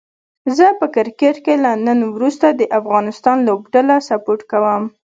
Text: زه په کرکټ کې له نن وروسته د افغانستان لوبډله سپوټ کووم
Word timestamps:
زه 0.57 0.67
په 0.79 0.85
کرکټ 0.95 1.35
کې 1.45 1.55
له 1.63 1.71
نن 1.85 1.99
وروسته 2.15 2.47
د 2.51 2.61
افغانستان 2.79 3.37
لوبډله 3.47 3.95
سپوټ 4.07 4.39
کووم 4.51 4.83